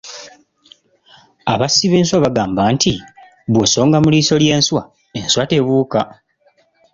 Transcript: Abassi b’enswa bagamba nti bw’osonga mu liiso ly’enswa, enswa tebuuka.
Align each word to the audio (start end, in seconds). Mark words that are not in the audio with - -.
Abassi 1.53 1.85
b’enswa 1.91 2.17
bagamba 2.25 2.61
nti 2.75 2.93
bw’osonga 3.51 3.97
mu 4.03 4.09
liiso 4.13 4.35
ly’enswa, 4.43 4.81
enswa 5.19 5.43
tebuuka. 5.49 6.01